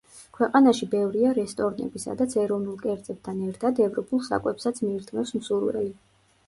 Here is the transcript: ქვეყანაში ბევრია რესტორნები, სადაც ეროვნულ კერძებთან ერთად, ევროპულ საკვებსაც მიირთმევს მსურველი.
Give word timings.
ქვეყანაში 0.35 0.87
ბევრია 0.93 1.33
რესტორნები, 1.39 2.01
სადაც 2.05 2.33
ეროვნულ 2.45 2.81
კერძებთან 2.87 3.45
ერთად, 3.51 3.83
ევროპულ 3.89 4.27
საკვებსაც 4.33 4.85
მიირთმევს 4.89 5.37
მსურველი. 5.43 5.97